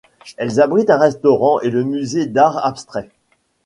[0.37, 3.11] Elles abritent un restaurant et le musée d'art abstrait.